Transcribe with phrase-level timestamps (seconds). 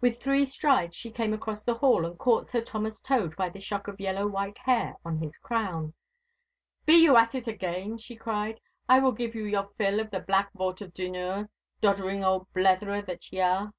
[0.00, 3.60] With three strides she came across the hall and caught Sir Thomas Tode by the
[3.60, 5.92] shock of yellow white hair on his crown.
[6.86, 8.60] 'Be you at it again?' she cried.
[8.88, 11.50] 'I will give you your fill of the Black Vaut of Dunure,
[11.82, 13.74] doddering old bletherer that ye are.